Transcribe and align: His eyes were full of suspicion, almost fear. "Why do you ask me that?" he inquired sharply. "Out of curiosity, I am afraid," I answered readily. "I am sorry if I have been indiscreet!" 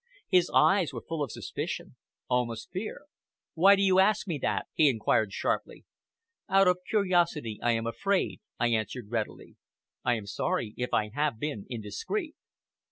His 0.29 0.49
eyes 0.51 0.91
were 0.93 1.05
full 1.07 1.21
of 1.23 1.31
suspicion, 1.31 1.95
almost 2.27 2.71
fear. 2.71 3.01
"Why 3.53 3.75
do 3.75 3.83
you 3.83 3.99
ask 3.99 4.27
me 4.27 4.39
that?" 4.39 4.65
he 4.73 4.89
inquired 4.89 5.31
sharply. 5.31 5.85
"Out 6.49 6.67
of 6.67 6.79
curiosity, 6.89 7.59
I 7.61 7.73
am 7.73 7.85
afraid," 7.85 8.41
I 8.59 8.69
answered 8.69 9.11
readily. 9.11 9.57
"I 10.03 10.15
am 10.15 10.25
sorry 10.25 10.73
if 10.75 10.91
I 10.91 11.09
have 11.13 11.37
been 11.37 11.67
indiscreet!" 11.69 12.33